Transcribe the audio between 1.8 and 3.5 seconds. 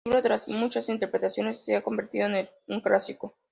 convertido en un clásico.